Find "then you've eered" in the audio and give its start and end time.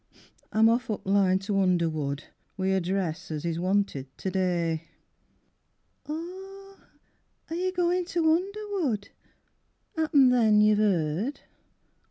10.31-11.35